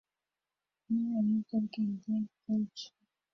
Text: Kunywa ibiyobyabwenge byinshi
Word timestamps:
Kunywa 0.81 1.15
ibiyobyabwenge 1.19 2.17
byinshi 2.39 2.87